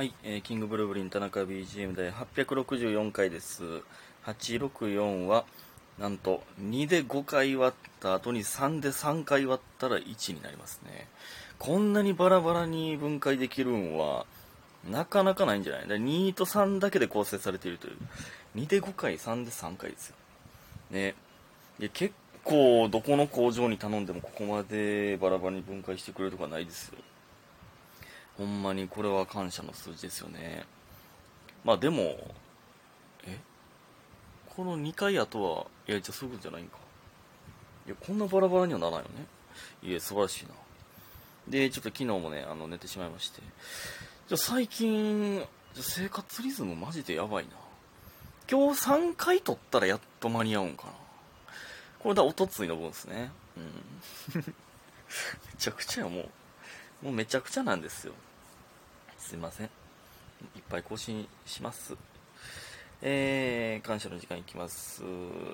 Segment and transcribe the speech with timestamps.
[0.00, 3.82] はい、えーキングブルブリン田中 BGM 第864回です。
[4.24, 5.44] 864は、
[5.98, 11.06] なんと、2で5回割った後に3で3回割ったら1になりますね。
[11.58, 14.24] こんなにバラバラに分解できるんは、
[14.90, 15.86] なかなかないんじゃない？
[15.86, 17.96] だ2と3だけで構成されているという。
[18.56, 20.16] 2で5回、3で3回ですよ。
[20.92, 21.14] ね。
[21.78, 26.94] いや、結構、どこの工場に頼んでもここまでバラバラに分解してくれるとかないですよ。
[28.40, 30.64] ほんまにこれは感謝の数字ですよね。
[31.62, 32.16] まあでも、
[33.26, 33.38] え？
[34.56, 36.78] この2回後は、いや、じゃあそういうことじゃないんか。
[37.86, 39.26] いや、こんなバラバラにはならないよね。
[39.82, 40.52] いや、素晴らしいな。
[41.48, 43.42] で、ちょっと昨日もね、あの、寝てしまいまして。
[44.26, 45.44] じゃ最近、
[45.74, 47.50] 生活リズムマジでやばいな。
[48.50, 50.92] 今日3回取ったらやっと間に合うんかな。
[51.98, 53.32] これだ、おとついの分ですね。
[53.58, 54.40] うん。
[54.40, 54.52] め
[55.58, 56.30] ちゃくちゃや、もう。
[57.02, 58.14] もうめちゃくちゃなんですよ。
[59.30, 59.66] すいません。
[59.66, 61.96] いっぱい更新します。
[63.00, 65.04] えー、感謝の時間いきます。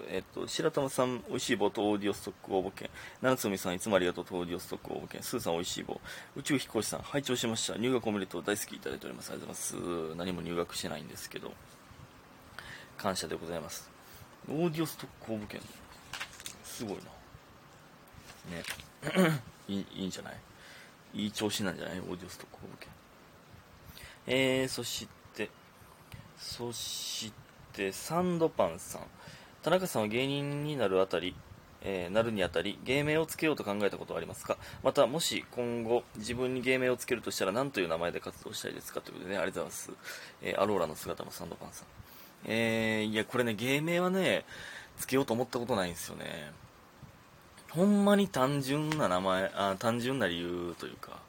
[0.09, 2.89] えっと、白玉さん、美味しい棒とオーディオストック応募券。
[3.21, 5.23] 七つみさん、いつもありがとうとオーディオストック応募券。
[5.23, 6.01] スーさん、美味しい棒。
[6.37, 7.77] 宇宙飛行士さん、拝聴しました。
[7.77, 8.43] 入学おめでとう。
[8.43, 9.31] 大好きいただいております。
[9.31, 10.17] ありがとうございます。
[10.17, 11.53] 何も入学してないんですけど、
[12.97, 13.91] 感謝でございます。
[14.49, 15.61] オーディオストック応募券。
[16.65, 17.03] すごいな。
[18.57, 19.41] ね。
[19.69, 20.37] いいいいんじゃない？
[21.13, 22.01] いい調子なんじゃない？
[22.01, 22.89] オーディオストック応募券。
[24.27, 25.51] えー、そして、
[26.37, 27.33] そし
[27.73, 29.03] て、サンドパンさん。
[29.63, 31.35] 田中さんは芸人になるあたり、
[31.83, 34.57] えーなるにあたり、芸名をつけようと考えたことはありますか？
[34.83, 39.01] また、もし今後、自分に芸名をつけるとしたら何という名前で活動したいですか？
[39.01, 40.11] ということでね、ありがとうございます。
[40.43, 41.87] えーアローラの姿のサンドパンさん。
[42.47, 44.45] えー、いや、これね、芸名はね、
[44.99, 46.51] つけようと思ったことないんですよね。
[47.71, 51.21] ほんまに単純な名前、あ単純な理由というか、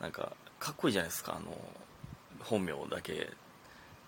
[0.00, 1.56] なんか、かっこいいじゃないですか、あの、
[2.46, 3.30] 本名だけ。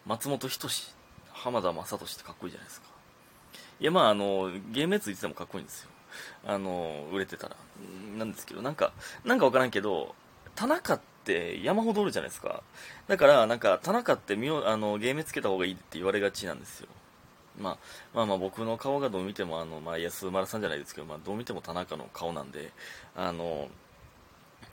[0.06, 0.94] 松本人志、
[1.32, 2.88] 浜田雅俊ってかっこいいじゃないですか。
[3.80, 5.90] いや、まあ、あの、芸名ついててもかっこいいんですよ。
[6.46, 7.56] あの、売れてたら。
[8.16, 8.92] なんですけど、なんか、
[9.24, 10.14] なんかわからんけど、
[10.54, 12.62] 田中って山ほどおるじゃないですか。
[13.06, 16.88] だから、なんか、田中ってみあの、芸名つけた方がいいって言われがちなんですよ。
[17.58, 17.78] まあ、
[18.14, 22.70] まあまあ僕の顔がどう見てもあの、まあ、安丸さんじゃないですけど、まあ、どう見ても田中の顔なんで
[23.16, 23.68] あの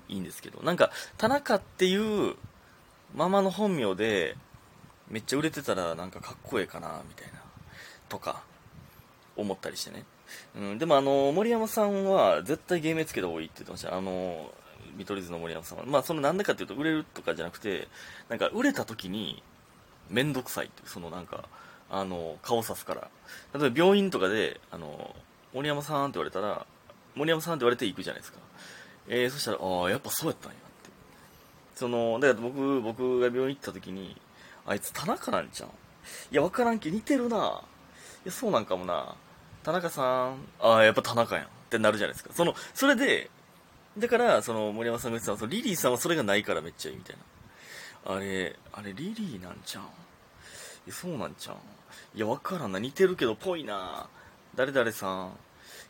[0.07, 2.35] いいんですけどなんか田中っていう
[3.13, 4.35] ままの本名で
[5.09, 7.39] めっちゃ売れてたらなんかかっこええかなみたいな
[8.09, 8.43] とか
[9.35, 10.05] 思ったりしてね、
[10.55, 13.95] うん、でもあの森山さんは絶対芸名つけた方がいいって言ってました。
[13.95, 14.51] あの
[14.95, 15.83] 見取り図の森山さんは。
[15.85, 17.87] まあそのなんでかっていうと売れるとかじゃなくて
[18.29, 19.43] なんか売れた時に
[20.09, 21.49] 面倒くさいってそのなんか
[21.89, 23.09] あの顔さすから。
[23.59, 25.15] 例えば病院とかであの
[25.53, 26.65] 森山さんって言われたら
[27.15, 28.39] 森山さんって言われて行くじゃないですか。
[29.07, 30.57] えー、そしたらああやっぱそうやったんや。
[31.75, 34.19] そのだから僕僕が病院行った時に
[34.65, 35.71] あいつ田中なんちゃんい
[36.31, 37.39] や分からんけ似てるない
[38.27, 39.15] やそうなんかもな
[39.63, 43.29] 田中さんああやっぱ田中やんってなるじゃないですかそのそれで
[43.97, 47.15] だからその森山さんが言ってたそのリリーさんはそれがないからめっちゃいいみたい
[48.07, 49.83] なあれあれリリーなんちゃう？
[49.83, 49.85] ん
[50.87, 51.55] えそうなんちゃう？
[51.55, 51.57] ん
[52.13, 52.79] いや、わからんな。
[52.79, 54.07] 似てるけど、ぽいな。
[54.55, 55.31] 誰々さん。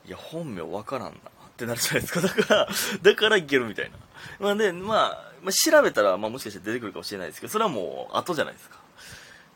[0.08, 1.20] いや、本名わからんな。
[1.56, 2.22] ってなるじゃないですか。
[2.22, 2.68] だから、
[3.02, 3.98] だからいけるみたいな。
[4.40, 8.78] まあね、まあ、まあ、調べたら、まあもしかして出てくるかもしれないですけど、それはもう後じゃないですか。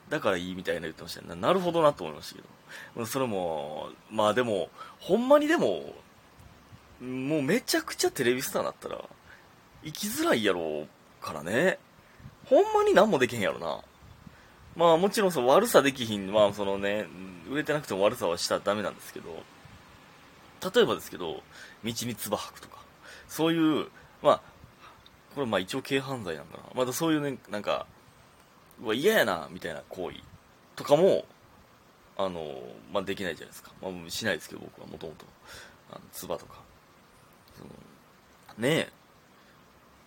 [0.09, 1.39] だからいいみたいな言ってましたね。
[1.39, 2.41] なるほどなと思いましたけ
[2.95, 3.05] ど。
[3.05, 5.93] それも、まあでも、ほんまにでも、
[7.01, 9.03] もうめちゃくちゃテレビスターになったら、
[9.83, 10.87] 生きづらいやろ
[11.21, 11.79] うからね。
[12.45, 13.79] ほんまに何もできへんやろな。
[14.75, 17.05] まあもちろんその悪さできひん、まあそのね、
[17.49, 19.43] 売れてなくても悪さはしたらダメなんですけど、
[20.61, 21.41] 例えばですけど、道
[21.83, 22.77] に唾吐くとか、
[23.27, 23.87] そういう、
[24.21, 24.41] まあ、
[25.35, 26.63] これまあ一応軽犯罪なんかな。
[26.75, 27.85] まだそういうね、なんか、
[28.81, 30.17] うわ、嫌やな、みたいな行為
[30.75, 31.25] とかも、
[32.17, 32.61] あの、
[32.91, 33.71] まあできないじゃないですか。
[33.81, 35.25] まあしないですけど、僕はもともと。
[35.91, 36.61] あの、唾とか。
[37.57, 37.69] その
[38.57, 38.89] ね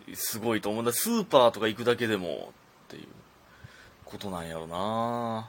[0.08, 0.92] え、すごいと思うんだ。
[0.92, 2.52] スーパーとか行くだけでも、
[2.86, 3.06] っていう。
[4.12, 5.48] ことなんやろな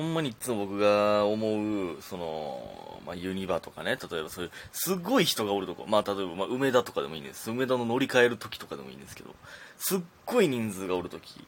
[0.00, 7.50] ほんまにいつも僕が思う、その、まあ、ユニバとかね、例えばそういう、すっごい人がおるとこ、まあ、例えば、まあ、梅田とかでもいいんです。
[7.50, 9.34] 梅田の乗り換える時とかでもいいんですけど、
[9.76, 11.46] すっごい人数がおる時、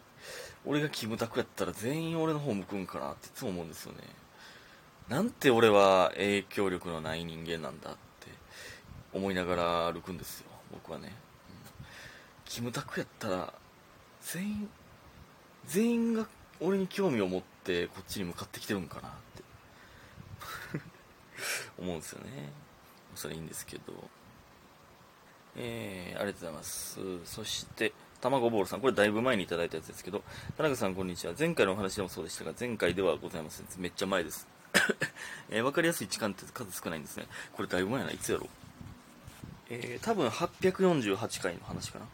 [0.66, 3.98] 俺がキムタクやったら全員俺の方向くんかなっていつも思うんですよね。
[5.08, 7.98] なんて俺は影響力のない人間なんだって
[9.14, 11.14] 思いながら歩くんですよ、僕はね。
[12.44, 13.54] キムタクやったら、
[14.20, 14.68] 全員、
[15.64, 16.26] 全員が
[16.60, 20.80] 俺に興味を持ってこっちに向かってきてるんかなって
[21.78, 22.52] 思うんですよね
[23.14, 23.92] それいいんですけど
[25.54, 27.92] えー、ありがとうございますそして
[28.22, 30.22] 卵ボールさん、これだいぶ前にいただいたやつですけど、
[30.56, 31.34] 田中さんこんにちは。
[31.36, 33.66] 前回のお話でもそうでしたが、前回ではございません。
[33.78, 34.46] めっちゃ前です。
[35.50, 37.26] えー、わかりやすい時間って数少ないんですね。
[37.52, 38.12] これだいぶ前やな。
[38.12, 38.48] いつやろ。
[39.70, 42.06] えー、多分848回の話かな。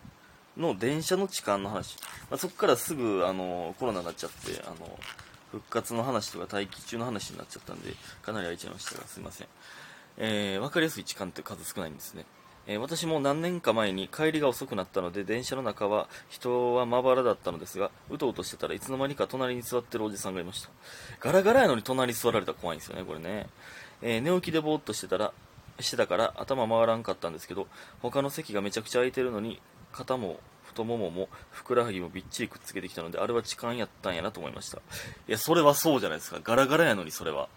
[0.56, 1.98] の電車の痴漢の話。
[2.30, 4.98] まあ、そこからすぐ、あの、コロナになっちゃって、あの、
[5.50, 9.46] 復活の話とか待機中の話になっちゃったんで、かなり空いちゃいましたが、すいません。
[10.18, 12.24] えー、わかりやすい痴漢って数少ないんですね。
[12.68, 20.68] えー、私も何年か前に帰りが遅くなったので電車の中は人はまばらだったのですがうとうとしてたらいつの間にか隣に座ってるおじさんがいました
[21.18, 23.46] ガラガラやのに隣に座られたら怖いんですよねこれね、
[24.02, 25.32] えー、寝起きでぼーっとしてたら
[25.80, 27.66] してたから頭回らんかったんですけど
[28.02, 29.60] 他の席がめちゃくちゃ空いてるのに
[29.92, 34.80] 肩も太もももふくらはぎもびっちりくっつけてきたのであれは痴漢やったんやなと思いましたい
[35.32, 37.48] やそれはそうじゃないですかガラガラやのにそれは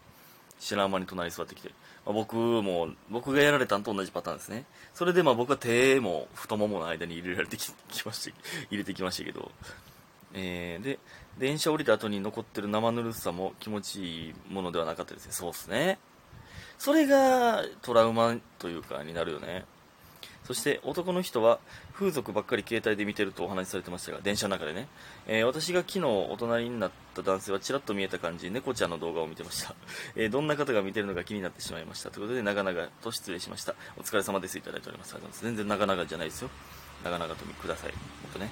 [0.59, 1.71] 知らん間に隣に座ってきて
[2.05, 4.65] まあ、僕も、僕がやられたんと同じパターンですね。
[4.93, 7.71] それでまあ僕は手も太ももの間に入れられてき
[8.05, 8.37] ました、
[8.69, 9.51] 入れてきましたけど、
[10.33, 10.99] えー、で、
[11.37, 15.31] 電車降りた後に残ってる生ぬるさも気持ちいいものではなかったですね。
[15.31, 15.99] そうっすね。
[16.79, 19.65] それがトラウマというかになるよね。
[20.51, 21.59] そして男の人は
[21.94, 24.89] 風俗ばっかり携帯で見てるとお話しされてましたが、電車の中でね、
[25.25, 29.74] えー、私が昨日お隣になった男性はちらっと見えた感じ、猫ちゃんの動画を見てました。
[30.13, 32.12] えー、どんな方が見てるのか気になってしまいました。
[32.12, 33.75] ということで、長々と失礼しました。
[33.95, 34.57] お疲れ様です。
[34.57, 35.13] いただいております。
[35.13, 35.56] ありがとうございます。
[35.56, 36.50] 全然長々じゃないですよ。
[37.06, 37.94] 長々とください。
[38.24, 38.51] ほんとね。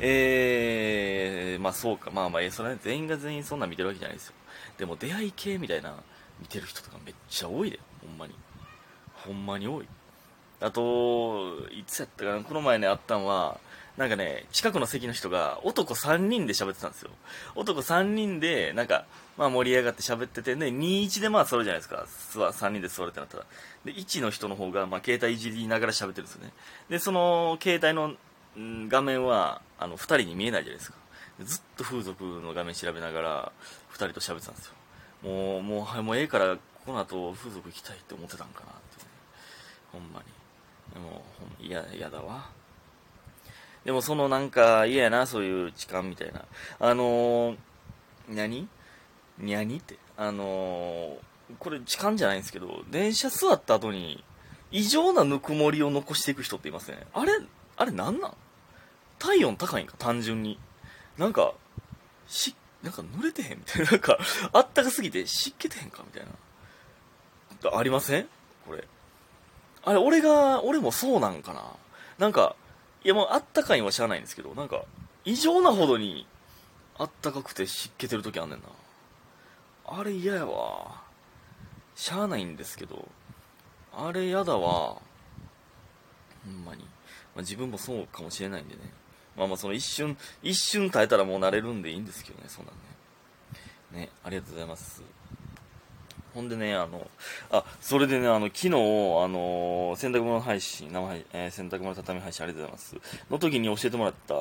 [0.00, 4.34] えー、まあそうか、まあまあ、それは全員が全員そんな見てるわけじゃないですよ。
[4.78, 5.94] でも出会い系みたいな
[6.40, 8.34] 見てる人とかめっちゃ多いで、ほんまに。
[9.14, 9.86] ほんまに多い。
[10.60, 13.58] あと、いつやったかな、この前ね、あったんは、
[13.96, 17.10] なんかね、近くの席の人が男3人で喋ってたんですよ。
[17.54, 19.06] 男3人で、なんか、
[19.38, 22.06] まあ盛り上がって喋ってて、ね、2-1でまあ座るじゃないですか。
[22.06, 23.44] 3人で座るってなったら。
[23.86, 26.52] で、1の人の方が、まあ携帯いじりながら喋ってるんですよね。
[26.90, 28.16] で、その携帯の、
[28.60, 30.98] ん、画面は、あの、2人に見えないじゃないですか。
[31.40, 33.52] ずっと風俗の画面調べながら、
[33.92, 34.74] 2人と喋ってたんですよ。
[35.22, 39.10] もう、もう、はい、もうええから、この後風俗行きたいって思ってたんかなって、ね、
[39.92, 40.45] ほんまに。
[40.94, 41.22] でも、
[41.60, 42.50] 嫌、嫌だわ。
[43.84, 46.44] でもそのなんか嫌やな、そういう痴漢みたいな。
[46.80, 47.56] あのー、
[48.28, 48.68] 何？
[49.38, 49.98] にって。
[50.16, 54.24] あのー、これ痴漢じゃないんですけど、電車座った後に
[54.72, 57.06] 異常なぬくもりを残していく人っていますね。
[57.12, 57.32] あれ、
[57.76, 58.34] あれなんなん？
[59.18, 60.58] 体温高いんか、単純に。
[61.16, 61.54] なんか、
[62.26, 63.90] し、なんか濡れてへんみたいな。
[63.92, 64.18] なんか、
[64.52, 66.02] あったかすぎて湿気てへんか？
[66.04, 66.26] みたい
[67.70, 67.78] な。
[67.78, 68.26] ありません？
[68.66, 68.84] これ。
[69.86, 71.62] あれ、俺が、俺もそうなんかな。
[72.18, 72.56] なんか、
[73.04, 74.82] いやもうあったかいんは知らないんですけど、なんか、
[75.24, 76.26] 異常なほどに
[76.98, 78.64] あったかくて湿気てる時あんねんな。
[79.86, 81.02] あれ嫌やわ。
[81.94, 83.08] しゃあないんですけど、
[83.96, 84.96] あれ嫌だわ。
[86.44, 86.82] ほんまに。
[86.82, 86.88] ま
[87.36, 88.80] あ、自分もそうかもしれないんでね。
[89.36, 94.06] まあまあその一瞬、一瞬耐えたらもう慣れるんでいいんですけどね、そんなんね。
[94.06, 95.02] ね、ありがとうございます。
[96.36, 97.08] ほんでね、あの、
[97.50, 98.72] あ、それでね、あの、昨日、あ
[99.26, 103.24] の、洗濯物配信、生配、えー、洗濯物畳配信ありがとうございます。
[103.30, 104.34] の時に教えてもらった、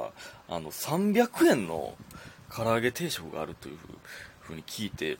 [0.49, 1.95] あの、300円の
[2.53, 3.77] 唐揚げ定食があるという
[4.41, 5.17] ふうに聞いて、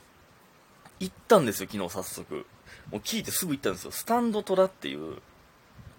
[1.00, 2.46] 行ったんですよ、昨日早速。
[2.90, 3.90] もう聞いてすぐ行ったんですよ。
[3.90, 5.16] スタンドトラっていう、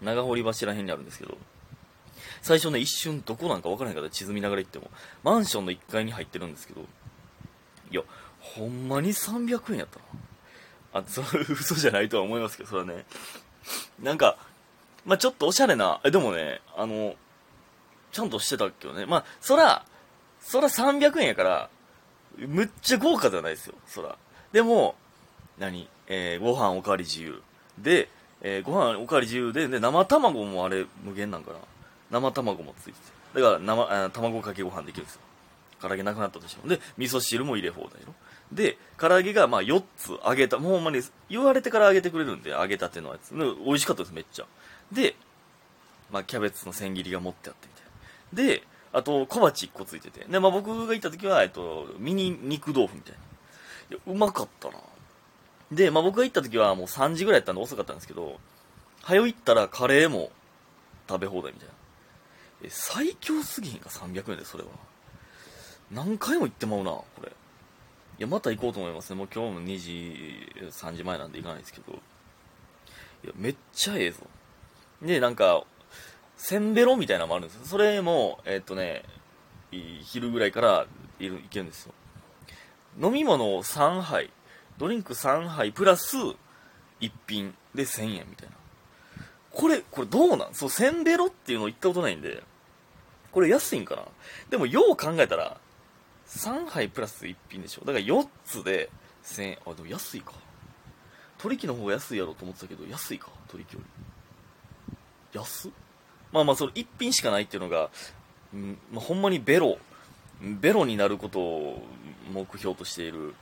[0.03, 1.39] 長堀橋ら辺にあるんですけど、
[2.43, 4.91] 最初ね、一瞬どこなんかわからへんから地図見ながら行っても、
[5.23, 6.81] マンションの1階に入ってるんですけど、
[7.89, 8.03] いや、
[8.39, 10.05] ほんまに300円やったな。
[10.97, 13.05] あ、その 嘘じゃないとは思いますけど、それはね。
[14.01, 14.37] なんか、
[15.05, 17.15] まあちょっとおしゃれな、え、でもね、あの、
[18.11, 19.05] ちゃんとしてたっけどね。
[19.05, 19.85] まあそら、
[20.41, 21.69] そら300円やから、
[22.37, 24.17] むっちゃ豪華じゃないですよ、そら。
[24.51, 24.95] でも、
[25.57, 25.89] 何？
[26.07, 27.41] えー、ご飯おかわり自由。
[27.77, 28.09] で、
[28.41, 31.59] えー、ご飯おかわり自由で、で、生卵もあれ無限なんかな。
[32.11, 32.99] 生卵もついて
[33.33, 33.41] て。
[33.41, 35.21] だから生、卵かけご飯できるんですよ。
[35.81, 36.67] 唐揚げなくなったとしても。
[36.67, 38.13] で、味噌汁も入れ放題よ。
[38.51, 43.33] で、唐揚げがまあ4つ揚げた、もうほんまに言われてから揚げてくれるんで、揚げたてのやつ。
[43.33, 44.45] 美味しかったです、めっちゃ。
[44.91, 45.15] で、
[46.11, 48.53] まあキャベツの千切りが持ってあってみたいな。
[48.53, 50.25] で、あと小鉢1個ついてて。
[50.25, 53.19] で、まあ僕が行った時は、えっと、ミニ肉豆腐みたいな。
[53.97, 54.75] いや、うまかったな。
[55.71, 58.39] で、まあ僕が行った時はもう3時ぐらいやったんで遅かったんですけど、
[59.03, 60.31] 早行ったらカレーも
[61.09, 61.73] 食べ放題みたいな。
[62.63, 64.69] え、最強すぎひんか、300円で、それは。
[65.91, 67.29] 何回も行ってまうな、これ。
[67.29, 67.31] い
[68.21, 69.15] や、また行こうと思いますね。
[69.15, 71.93] もう今日も2時、3時前なんで行かないですけど。
[71.93, 74.21] いや、めっちゃええぞ。
[75.01, 75.63] で、なんか、
[76.35, 77.65] せんべろみたいなのもあるんですよ。
[77.65, 79.03] それも、えー、っとね、
[80.03, 80.87] 昼ぐらいから
[81.19, 81.93] いる行けるんですよ。
[83.01, 84.31] 飲み物を3杯、
[84.77, 86.35] ドリンク3杯プラス1
[87.27, 88.55] 品で1000円みたいな。
[89.51, 90.53] これ、これどうなん？
[90.53, 92.43] そう、せんべろっていうの行ったことないんで、
[93.31, 94.03] これ安いんかな？
[94.49, 95.59] でもよう考えたら、
[96.27, 98.89] 3杯プラス1品でしょだから4つで
[99.23, 99.57] 1000円。
[99.65, 100.33] あ、でも安いか。
[101.37, 103.85] 取引の方が安いやろと思ってたけど、安いか、取引よ
[105.33, 105.39] り。
[105.39, 105.71] 安
[106.31, 107.89] まあまあ、その1品しかないっていうのが、
[108.53, 109.77] うんまあ、ほんまにベロ、
[110.41, 111.83] ベロになることを
[112.31, 113.33] 目標としている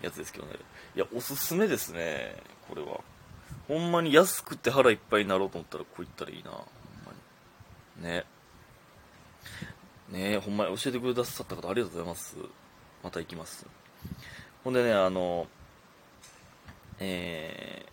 [0.00, 0.54] やつですけどね。
[0.96, 2.36] いや、おすすめですね、
[2.68, 3.00] これは。
[3.68, 6.50] ほんまに安くて腹いっぱいになろうと思ったらこういったらいいな。
[6.50, 6.60] ほん
[7.06, 7.12] ま
[7.98, 8.04] に。
[8.04, 8.24] ね。
[10.12, 12.36] ねほんまに教えてくださった方ありがとうございます。
[13.02, 13.66] また行きます。
[14.62, 15.48] ほんでね、あの、
[17.00, 17.84] え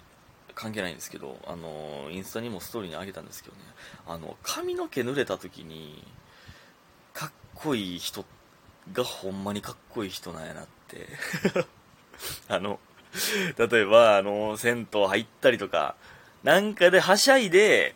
[0.49, 3.61] ー、関係ないんですけど、あの、インスタにもストーリーにあげたんですけどね、
[4.07, 6.03] あの、髪の毛濡れた時に、
[7.13, 8.23] かっこいい人
[8.93, 11.07] がほんまにかっこいい人なんやなって
[12.47, 12.79] あの、
[13.57, 15.95] 例えば、あの、銭湯入ったりとか、
[16.43, 17.95] なんかではしゃいで、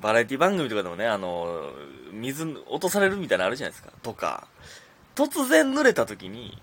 [0.00, 1.72] バラエティ番組とかでもね、あの、
[2.12, 3.92] 水落とされるみたいなのあるじゃないですか。
[4.02, 4.46] とか、
[5.14, 6.60] 突然濡れた時に、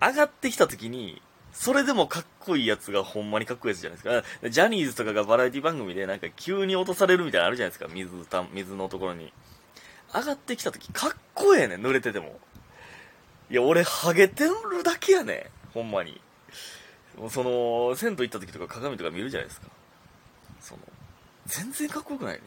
[0.00, 4.48] 上がってきた時に、それでもかっこいいやつがほんまにかっこいいやつじゃないですか。
[4.50, 7.88] ジャニーズとかがバラエティ番組でなんか急に落とされるみたいなのあるじゃないですか。
[7.92, 9.32] 水た、水のところに。
[10.12, 12.38] 上がってきた時かっこええね濡れてても。
[13.50, 16.20] いや、俺、ハゲてるだけやねほんまに。
[17.16, 19.68] もうその、銭湯行った時とか鏡とか見るじゃないですか。
[21.46, 22.40] 全然かっこよくないね。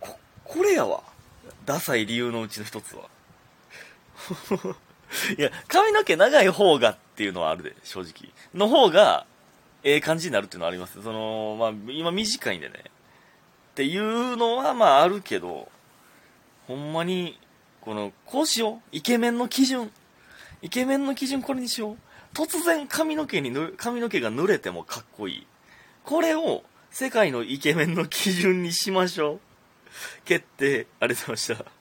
[0.00, 1.02] こ、これやわ。
[1.64, 3.08] ダサい理由のうちの一つは。
[5.38, 8.32] いや、髪の毛長い方がっていうのはあるで、正直。
[8.54, 9.26] の方が、
[9.82, 11.02] ええ感じになるっていうのはあります。
[11.02, 12.84] その、まあ、今短いんでね。
[12.86, 15.68] っていうのは、まあ、あるけど、
[16.66, 17.38] ほんまに、
[17.80, 18.80] この、こうしよう。
[18.90, 19.92] イケメンの基準。
[20.62, 21.96] イケメンの基準これにしよう。
[22.34, 25.46] 突然髪の毛に、髪の毛が濡れてもかっこいい。
[26.04, 26.64] これを
[26.98, 29.40] 世界のイケメンの基準にしましょう。
[30.24, 30.86] 決定。
[30.98, 31.70] ありがとうございました。